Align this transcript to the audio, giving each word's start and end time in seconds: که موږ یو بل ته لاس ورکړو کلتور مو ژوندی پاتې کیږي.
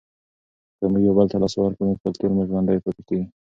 که 0.77 0.85
موږ 0.91 1.01
یو 1.05 1.15
بل 1.17 1.27
ته 1.31 1.37
لاس 1.41 1.53
ورکړو 1.57 1.99
کلتور 2.03 2.29
مو 2.35 2.41
ژوندی 2.49 2.79
پاتې 2.83 3.01
کیږي. 3.07 3.25